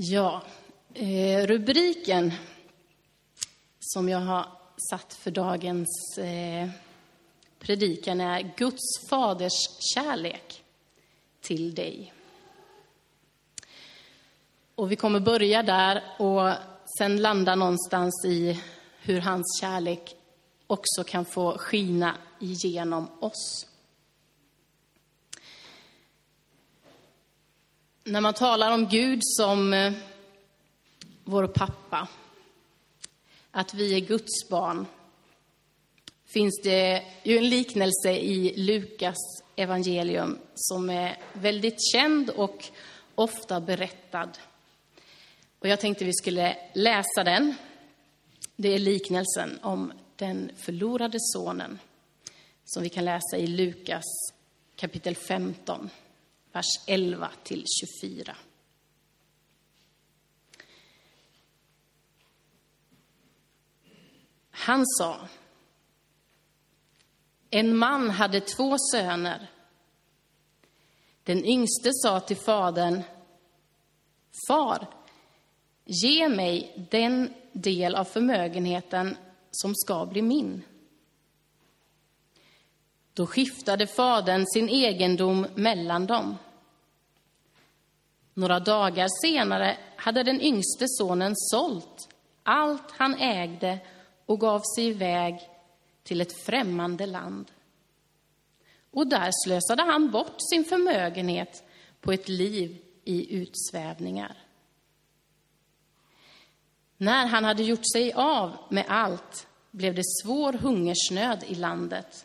[0.00, 0.42] Ja,
[0.94, 2.32] eh, rubriken
[3.80, 4.46] som jag har
[4.90, 6.68] satt för dagens eh,
[7.58, 10.64] predikan är Guds faders kärlek
[11.40, 12.12] till dig.
[14.74, 16.52] Och vi kommer börja där och
[16.98, 18.60] sen landa någonstans i
[19.00, 20.16] hur hans kärlek
[20.66, 23.66] också kan få skina igenom oss.
[28.08, 29.92] När man talar om Gud som eh,
[31.24, 32.08] vår pappa,
[33.50, 34.86] att vi är Guds barn,
[36.26, 39.16] finns det ju en liknelse i Lukas
[39.56, 42.64] evangelium som är väldigt känd och
[43.14, 44.30] ofta berättad.
[45.58, 47.54] Och jag tänkte vi skulle läsa den.
[48.56, 51.78] Det är liknelsen om den förlorade sonen
[52.64, 54.04] som vi kan läsa i Lukas
[54.76, 55.90] kapitel 15
[56.52, 57.64] vers 11 till
[58.02, 58.36] 24.
[64.50, 65.28] Han sa,
[67.50, 69.50] en man hade två söner.
[71.22, 73.02] Den yngste sa till fadern,
[74.48, 74.86] Far,
[75.84, 79.16] ge mig den del av förmögenheten
[79.50, 80.62] som ska bli min.
[83.18, 86.38] Då skiftade fadern sin egendom mellan dem.
[88.34, 92.08] Några dagar senare hade den yngste sonen sålt
[92.42, 93.78] allt han ägde
[94.26, 95.48] och gav sig iväg
[96.02, 97.50] till ett främmande land.
[98.90, 101.62] Och där slösade han bort sin förmögenhet
[102.00, 104.36] på ett liv i utsvävningar.
[106.96, 112.24] När han hade gjort sig av med allt blev det svår hungersnöd i landet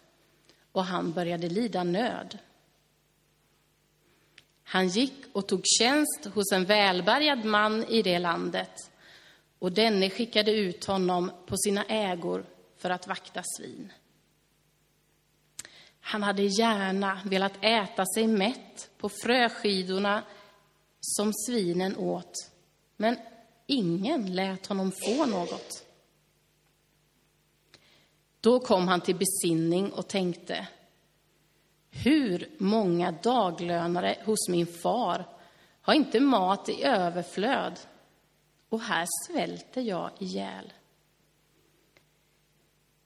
[0.73, 2.37] och han började lida nöd.
[4.63, 8.91] Han gick och tog tjänst hos en välbärgad man i det landet
[9.59, 12.45] och denne skickade ut honom på sina ägor
[12.77, 13.93] för att vakta svin.
[15.99, 20.23] Han hade gärna velat äta sig mätt på fröskidorna
[21.01, 22.33] som svinen åt,
[22.97, 23.17] men
[23.67, 25.82] ingen lät honom få något.
[28.43, 30.67] Då kom han till besinning och tänkte,
[31.91, 35.25] hur många daglönare hos min far
[35.81, 37.79] har inte mat i överflöd
[38.69, 40.73] och här svälter jag ihjäl.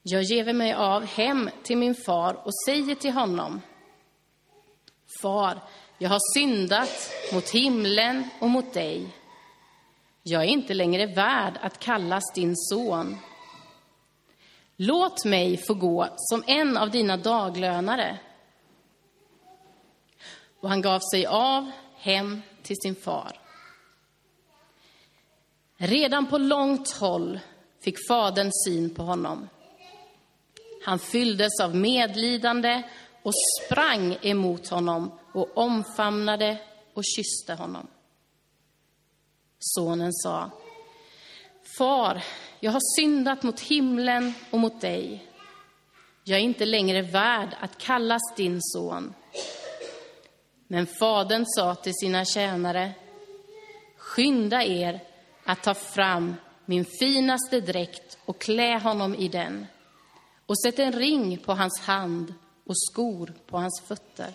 [0.02, 3.62] Jag ger mig av hem till min far och säger till honom,
[5.22, 5.60] Far,
[5.98, 9.16] jag har syndat mot himlen och mot dig.
[10.24, 13.18] Jag är inte längre värd att kallas din son.
[14.78, 18.20] Låt mig få gå som en av dina daglönare.
[20.60, 23.40] Och han gav sig av hem till sin far.
[25.78, 27.40] Redan på långt håll
[27.80, 29.50] fick fadern syn på honom.
[30.86, 32.84] Han fylldes av medlidande
[33.24, 36.58] och sprang emot honom och omfamnade
[36.94, 37.88] och kysste honom.
[39.60, 40.52] Sonen sa,
[41.78, 42.24] Far,
[42.60, 45.28] jag har syndat mot himlen och mot dig.
[46.24, 49.14] Jag är inte längre värd att kallas din son.
[50.68, 52.92] Men fadern sa till sina tjänare,
[53.98, 55.00] skynda er
[55.44, 59.68] att ta fram min finaste dräkt och klä honom i den
[60.46, 62.34] och sätt en ring på hans hand
[62.66, 64.34] och skor på hans fötter.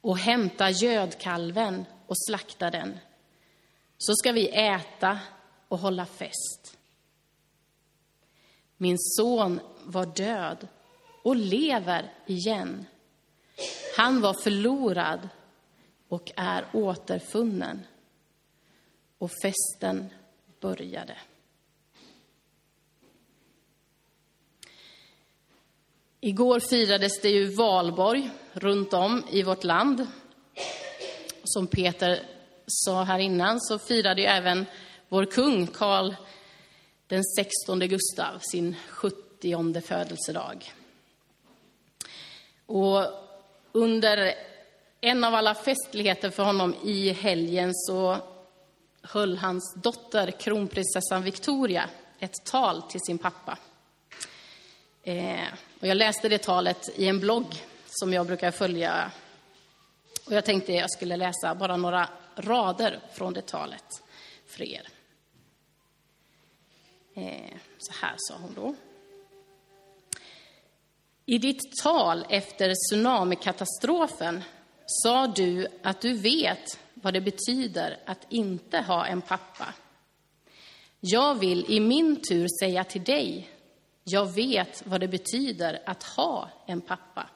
[0.00, 2.98] Och hämta gödkalven och slakta den.
[3.98, 5.18] Så ska vi äta
[5.70, 6.78] och hålla fest.
[8.76, 10.68] Min son var död
[11.22, 12.86] och lever igen.
[13.96, 15.28] Han var förlorad
[16.08, 17.86] och är återfunnen.
[19.18, 20.10] Och festen
[20.60, 21.16] började.
[26.20, 30.06] Igår firades det ju valborg runt om i vårt land.
[31.44, 32.22] Som Peter
[32.66, 34.66] sa här innan så firade ju även
[35.10, 36.14] vår kung Karl
[37.06, 40.72] den 16 Gustav sin 70 födelsedag.
[42.66, 43.06] Och
[43.72, 44.34] under
[45.00, 48.16] en av alla festligheter för honom i helgen så
[49.02, 53.58] höll hans dotter, kronprinsessan Victoria, ett tal till sin pappa.
[55.02, 55.48] Eh,
[55.80, 59.10] och jag läste det talet i en blogg som jag brukar följa.
[60.26, 64.02] Och jag tänkte jag skulle läsa bara några rader från det talet
[64.46, 64.88] för er.
[67.20, 68.74] Eh, så här sa hon då.
[71.26, 74.42] I ditt tal efter tsunamikatastrofen
[74.86, 79.74] sa du att du vet vad det betyder att inte ha en pappa.
[81.00, 83.50] Jag vill i min tur säga till dig,
[84.04, 87.26] jag vet vad det betyder att ha en pappa.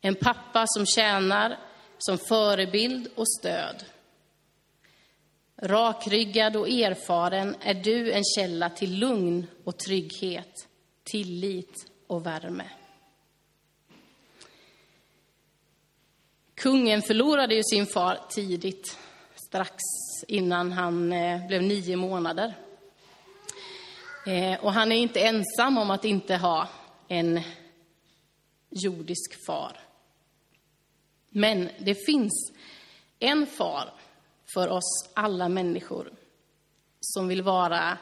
[0.00, 1.58] En pappa som tjänar
[1.98, 3.84] som förebild och stöd.
[5.62, 10.68] Rakryggad och erfaren är du en källa till lugn och trygghet,
[11.04, 12.70] tillit och värme.
[16.54, 18.98] Kungen förlorade ju sin far tidigt,
[19.48, 19.76] strax
[20.28, 22.54] innan han eh, blev nio månader.
[24.26, 26.68] Eh, och han är inte ensam om att inte ha
[27.08, 27.40] en
[28.70, 29.76] jordisk far.
[31.28, 32.52] Men det finns
[33.18, 33.92] en far
[34.54, 36.12] för oss alla människor
[37.00, 37.98] som vill vara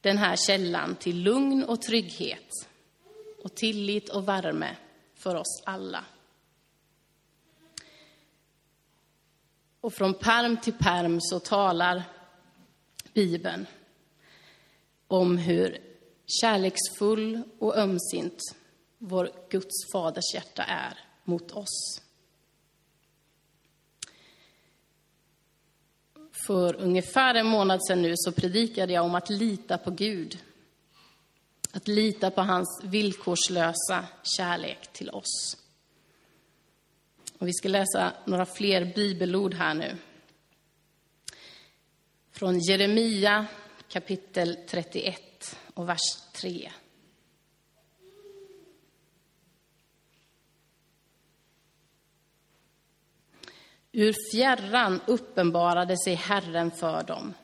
[0.00, 2.68] den här källan till lugn och trygghet
[3.42, 4.76] och tillit och värme
[5.14, 6.04] för oss alla.
[9.80, 12.02] Och från perm till perm så talar
[13.14, 13.66] Bibeln
[15.06, 15.78] om hur
[16.26, 18.40] kärleksfull och ömsint
[18.98, 22.02] vår Guds faders hjärta är mot oss.
[26.46, 30.38] För ungefär en månad sedan nu så predikade jag om att lita på Gud.
[31.72, 34.04] Att lita på hans villkorslösa
[34.36, 35.56] kärlek till oss.
[37.38, 39.96] Och vi ska läsa några fler bibelord här nu.
[42.32, 43.46] Från Jeremia
[43.88, 46.72] kapitel 31 och vers 3.
[53.98, 57.34] Ur fjärran uppenbarade sig Herren för dem.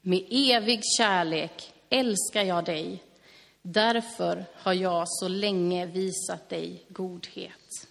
[0.00, 3.02] Med evig kärlek älskar jag dig.
[3.62, 7.88] Därför har jag så länge visat dig godhet.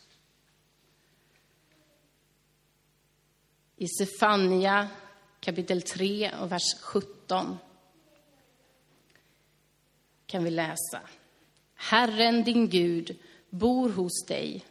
[3.75, 4.87] I Sefania
[5.39, 7.57] kapitel 3 och vers 17
[10.25, 11.01] kan vi läsa.
[11.75, 14.65] Herren din Gud bor hos dig,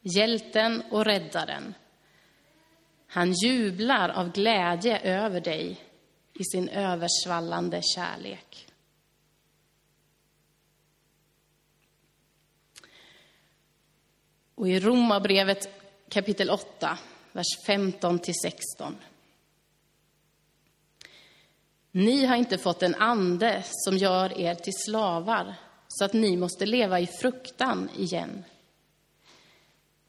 [0.00, 1.74] hjälten och räddaren.
[3.12, 5.80] Han jublar av glädje över dig
[6.34, 8.66] i sin översvallande kärlek.
[14.54, 15.68] Och i Romarbrevet
[16.08, 16.98] kapitel 8,
[17.32, 18.96] vers 15 till 16.
[21.90, 25.54] Ni har inte fått en ande som gör er till slavar
[25.88, 28.44] så att ni måste leva i fruktan igen.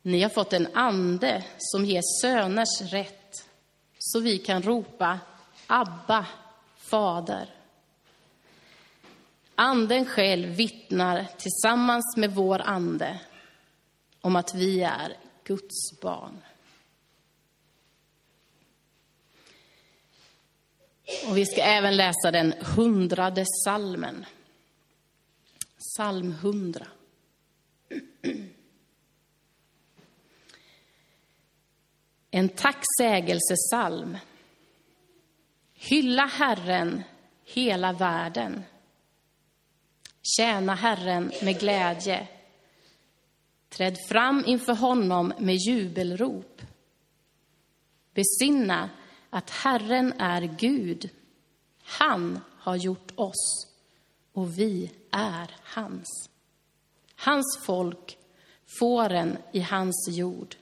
[0.01, 3.47] Ni har fått en ande som ger söners rätt
[3.99, 5.19] så vi kan ropa
[5.67, 6.25] Abba,
[6.77, 7.49] Fader.
[9.55, 13.19] Anden själv vittnar tillsammans med vår ande
[14.21, 16.41] om att vi är Guds barn.
[21.27, 24.25] Och vi ska även läsa den hundrade salmen.
[25.77, 26.87] Psalm 100.
[32.31, 34.17] En tacksägelsesalm.
[35.73, 37.03] Hylla Herren,
[37.43, 38.63] hela världen.
[40.37, 42.27] Tjäna Herren med glädje.
[43.69, 46.61] Träd fram inför honom med jubelrop.
[48.13, 48.89] Besinna
[49.29, 51.09] att Herren är Gud.
[51.83, 53.67] Han har gjort oss
[54.33, 56.29] och vi är hans.
[57.15, 58.17] Hans folk,
[58.79, 60.55] fåren i hans jord.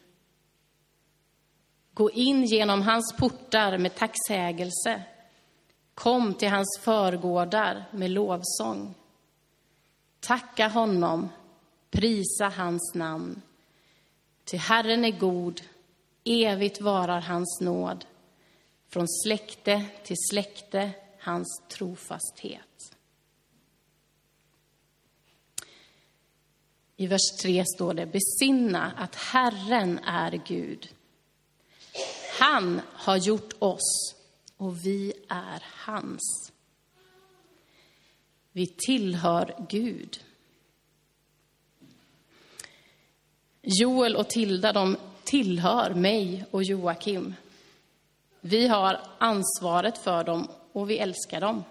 [1.99, 5.03] Gå in genom hans portar med tacksägelse.
[5.93, 8.95] Kom till hans förgårdar med lovsång.
[10.19, 11.29] Tacka honom,
[11.91, 13.41] prisa hans namn.
[14.43, 15.61] Till Herren är god,
[16.23, 18.05] evigt varar hans nåd.
[18.87, 22.95] Från släkte till släkte hans trofasthet.
[26.95, 30.89] I vers 3 står det besinna att Herren är Gud.
[32.39, 34.15] Han har gjort oss
[34.57, 36.51] och vi är hans.
[38.51, 40.23] Vi tillhör Gud.
[43.61, 47.35] Joel och Tilda de tillhör mig och Joakim.
[48.41, 51.63] Vi har ansvaret för dem och vi älskar dem.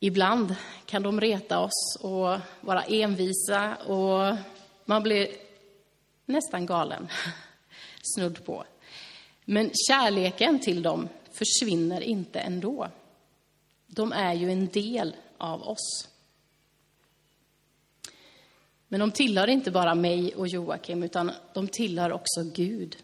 [0.00, 4.36] Ibland kan de reta oss och vara envisa och
[4.84, 5.28] man blir
[6.26, 7.08] nästan galen,
[8.02, 8.64] snudd på.
[9.44, 12.88] Men kärleken till dem försvinner inte ändå.
[13.86, 16.08] De är ju en del av oss.
[18.88, 22.96] Men de tillhör inte bara mig och Joakim, utan de tillhör också Gud.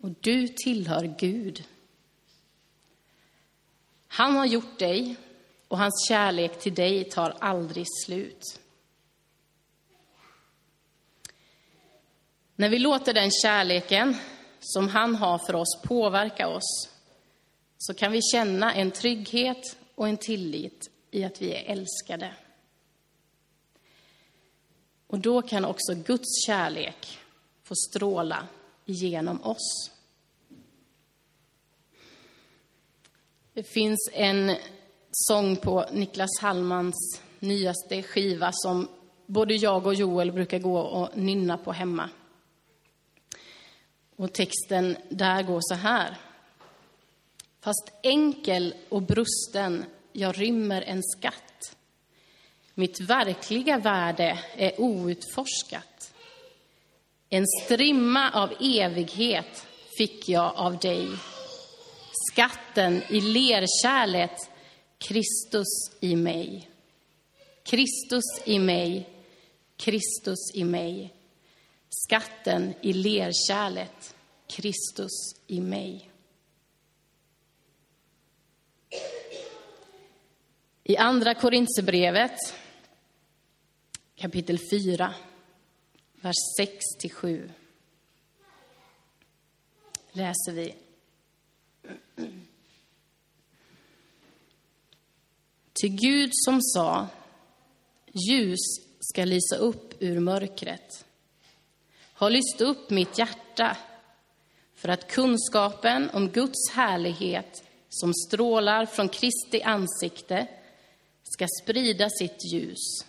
[0.00, 1.64] Och du tillhör Gud.
[4.06, 5.16] Han har gjort dig
[5.68, 8.60] och hans kärlek till dig tar aldrig slut.
[12.60, 14.16] När vi låter den kärleken
[14.60, 16.90] som han har för oss påverka oss
[17.78, 22.34] så kan vi känna en trygghet och en tillit i att vi är älskade.
[25.06, 27.18] Och då kan också Guds kärlek
[27.62, 28.48] få stråla
[28.84, 29.90] igenom oss.
[33.52, 34.56] Det finns en
[35.10, 38.88] sång på Niklas Hallmans nyaste skiva som
[39.26, 42.10] både jag och Joel brukar gå och nynna på hemma.
[44.18, 46.16] Och texten där går så här.
[47.60, 51.76] Fast enkel och brusten, jag rymmer en skatt.
[52.74, 56.14] Mitt verkliga värde är outforskat.
[57.28, 59.66] En strimma av evighet
[59.98, 61.08] fick jag av dig.
[62.32, 64.50] Skatten i lerkärlet,
[64.98, 66.70] Kristus i mig.
[67.62, 69.08] Kristus i mig,
[69.76, 71.14] Kristus i mig.
[71.88, 74.16] Skatten i lerkärlet,
[74.46, 76.10] Kristus i mig.
[80.84, 82.38] I Andra Korintierbrevet,
[84.16, 85.14] kapitel 4,
[86.20, 87.50] vers 6-7,
[90.12, 90.74] läser vi.
[95.72, 97.06] Till Gud som sa,
[98.28, 98.60] ljus
[99.00, 101.06] ska lysa upp ur mörkret,
[102.18, 103.76] har lyst upp mitt hjärta
[104.74, 110.46] för att kunskapen om Guds härlighet som strålar från Kristi ansikte
[111.22, 113.04] ska sprida sitt ljus.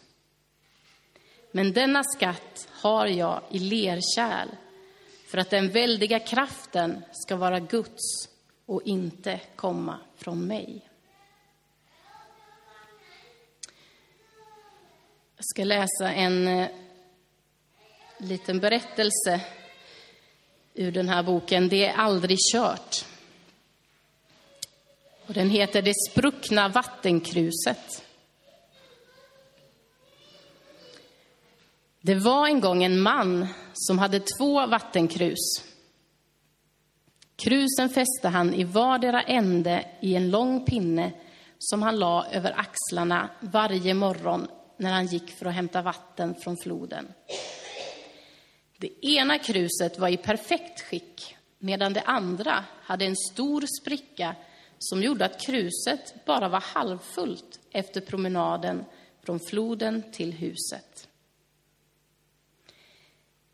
[1.52, 4.48] Men denna skatt har jag i lerkärl
[5.28, 8.30] för att den väldiga kraften ska vara Guds
[8.66, 10.90] och inte komma från mig.
[15.36, 16.68] Jag ska läsa en eh,
[18.20, 19.42] liten berättelse
[20.74, 21.70] ur den här boken.
[21.70, 23.06] Det är aldrig kört.
[25.28, 28.06] Och den heter Det spruckna vattenkruset.
[32.02, 35.64] Det var en gång en man som hade två vattenkrus.
[37.36, 41.12] Krusen fäste han i vardera ände i en lång pinne
[41.60, 44.48] som han la över axlarna varje morgon
[44.78, 47.08] när han gick för att hämta vatten från floden.
[48.80, 54.36] Det ena kruset var i perfekt skick, medan det andra hade en stor spricka
[54.78, 58.86] som gjorde att kruset bara var halvfullt efter promenaden
[59.24, 61.08] från floden till huset.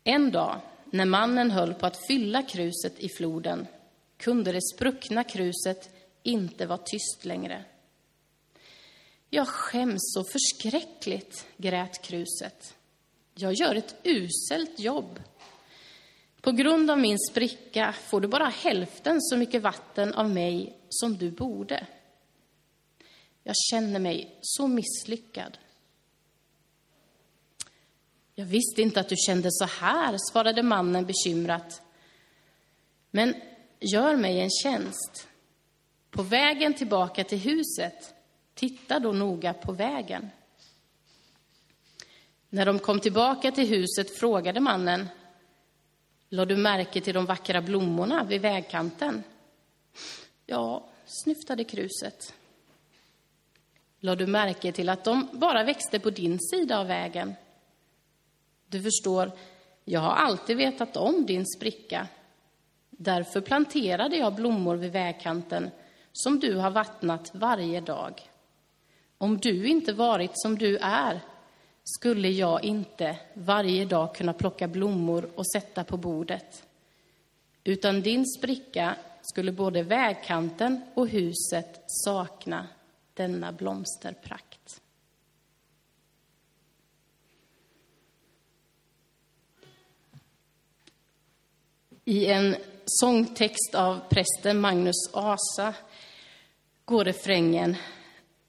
[0.04, 3.66] En dag, när mannen höll på att fylla kruset i floden,
[4.16, 5.90] kunde det spruckna kruset
[6.22, 7.64] inte vara tyst längre.
[9.30, 12.74] Jag skäms så förskräckligt, grät kruset.
[13.38, 15.20] Jag gör ett uselt jobb.
[16.40, 21.16] På grund av min spricka får du bara hälften så mycket vatten av mig som
[21.16, 21.86] du borde.
[23.42, 25.58] Jag känner mig så misslyckad.
[28.34, 31.82] Jag visste inte att du kände så här, svarade mannen bekymrat.
[33.10, 33.34] Men
[33.80, 35.28] gör mig en tjänst.
[36.10, 38.14] På vägen tillbaka till huset,
[38.54, 40.30] titta då noga på vägen.
[42.48, 45.08] När de kom tillbaka till huset frågade mannen,
[46.28, 49.22] lade du märke till de vackra blommorna vid vägkanten?
[50.46, 52.34] Ja, snyftade kruset.
[54.00, 57.34] Lade du märke till att de bara växte på din sida av vägen?
[58.66, 59.32] Du förstår,
[59.84, 62.08] jag har alltid vetat om din spricka.
[62.90, 65.70] Därför planterade jag blommor vid vägkanten
[66.12, 68.30] som du har vattnat varje dag.
[69.18, 71.20] Om du inte varit som du är
[71.86, 76.66] skulle jag inte varje dag kunna plocka blommor och sätta på bordet.
[77.64, 82.68] Utan din spricka skulle både vägkanten och huset sakna
[83.14, 84.80] denna blomsterprakt.
[92.04, 95.74] I en sångtext av prästen Magnus Asa
[96.84, 97.76] går refrängen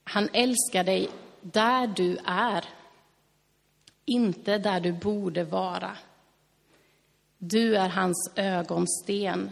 [0.03, 1.10] Han älskar dig
[1.41, 2.65] där du är,
[4.07, 5.97] inte där du borde vara.
[7.37, 9.51] Du är hans ögonsten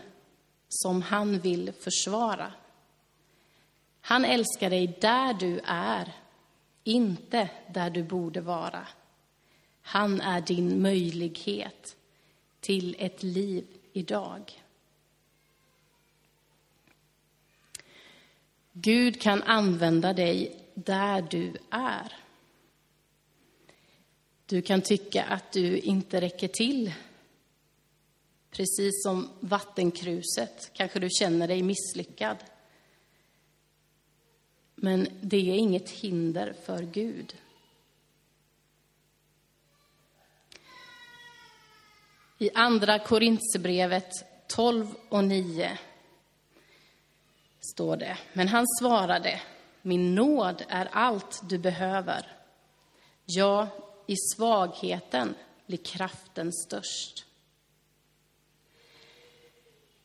[0.69, 2.53] som han vill försvara.
[4.01, 6.13] Han älskar dig där du är,
[6.83, 8.87] inte där du borde vara.
[9.81, 11.95] Han är din möjlighet
[12.59, 14.61] till ett liv idag.
[18.71, 22.24] Gud kan använda dig där du är.
[24.45, 26.93] Du kan tycka att du inte räcker till.
[28.51, 32.37] Precis som vattenkruset kanske du känner dig misslyckad.
[34.75, 37.35] Men det är inget hinder för Gud.
[42.37, 44.11] I Andra Korintsebrevet
[44.47, 45.77] 12 och 9
[47.59, 48.17] står det.
[48.33, 49.41] Men han svarade,
[49.81, 52.31] min nåd är allt du behöver.
[53.25, 53.67] Ja,
[54.07, 55.35] i svagheten
[55.65, 57.25] blir kraften störst.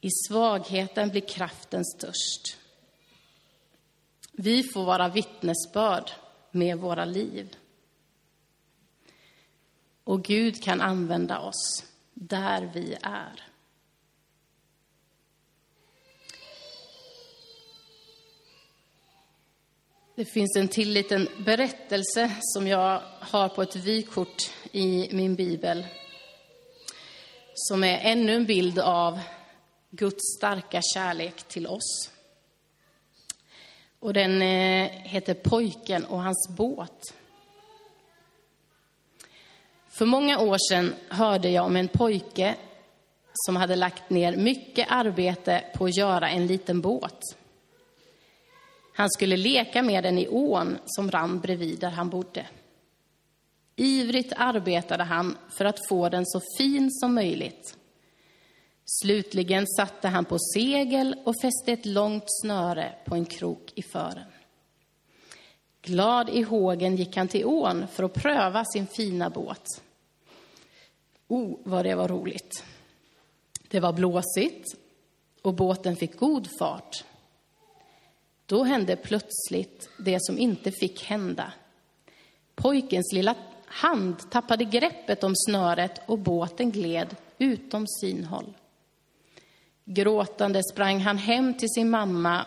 [0.01, 2.57] I svagheten blir kraften störst.
[4.33, 6.11] Vi får vara vittnesbörd
[6.51, 7.57] med våra liv.
[10.05, 13.50] Och Gud kan använda oss där vi är.
[20.21, 25.87] Det finns en till liten berättelse som jag har på ett vykort i min bibel.
[27.55, 29.21] Som är ännu en bild av
[29.91, 32.11] Guds starka kärlek till oss.
[33.99, 37.15] Och den eh, heter Pojken och hans båt.
[39.89, 42.55] För många år sedan hörde jag om en pojke
[43.33, 47.40] som hade lagt ner mycket arbete på att göra en liten båt.
[49.01, 52.47] Han skulle leka med den i ån som rann bredvid där han bodde.
[53.77, 57.77] Ivrigt arbetade han för att få den så fin som möjligt.
[58.85, 64.27] Slutligen satte han på segel och fäste ett långt snöre på en krok i fören.
[65.83, 69.67] Glad i hågen gick han till ån för att pröva sin fina båt.
[71.29, 72.65] Oh, vad det var roligt!
[73.69, 74.65] Det var blåsigt
[75.43, 77.05] och båten fick god fart.
[78.51, 81.53] Då hände plötsligt det som inte fick hända.
[82.55, 83.35] Pojkens lilla
[83.67, 88.57] hand tappade greppet om snöret och båten gled utom synhåll.
[89.85, 92.47] Gråtande sprang han hem till sin mamma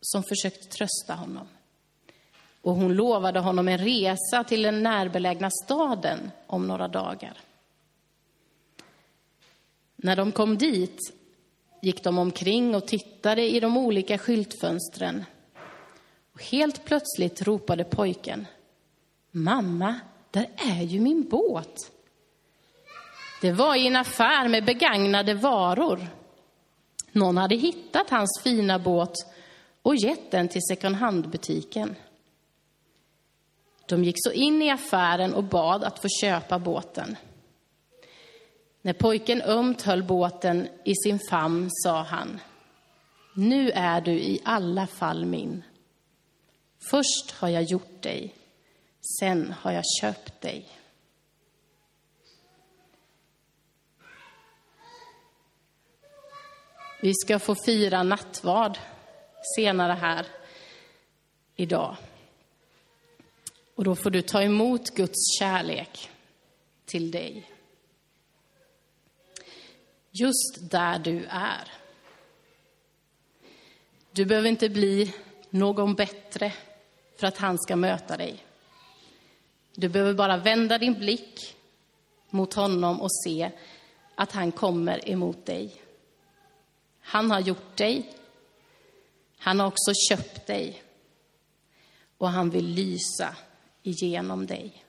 [0.00, 1.46] som försökte trösta honom.
[2.62, 7.38] Och hon lovade honom en resa till den närbelägna staden om några dagar.
[9.96, 10.98] När de kom dit
[11.84, 15.24] gick de omkring och tittade i de olika skyltfönstren.
[16.34, 18.46] Och helt plötsligt ropade pojken.
[19.30, 21.90] Mamma, där är ju min båt.
[23.40, 26.06] Det var i en affär med begagnade varor.
[27.12, 29.14] Någon hade hittat hans fina båt
[29.82, 31.96] och gett den till second hand-butiken.
[33.86, 37.16] De gick så in i affären och bad att få köpa båten.
[38.84, 42.40] När pojken ömt höll båten i sin famn sa han,
[43.34, 45.62] nu är du i alla fall min.
[46.90, 48.34] Först har jag gjort dig,
[49.20, 50.68] sen har jag köpt dig.
[57.02, 58.78] Vi ska få fira nattvard
[59.56, 60.26] senare här
[61.56, 61.96] idag.
[63.74, 66.10] Och då får du ta emot Guds kärlek
[66.86, 67.53] till dig
[70.14, 71.72] just där du är.
[74.12, 75.14] Du behöver inte bli
[75.50, 76.52] någon bättre
[77.16, 78.44] för att han ska möta dig.
[79.74, 81.56] Du behöver bara vända din blick
[82.30, 83.50] mot honom och se
[84.14, 85.82] att han kommer emot dig.
[87.00, 88.12] Han har gjort dig.
[89.38, 90.82] Han har också köpt dig.
[92.18, 93.36] Och han vill lysa
[93.82, 94.83] igenom dig.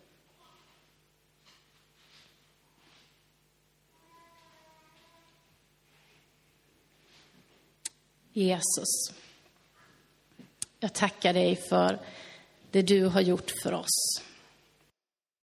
[8.38, 9.14] Jesus,
[10.80, 12.00] jag tackar dig för
[12.72, 14.22] det du har gjort för oss.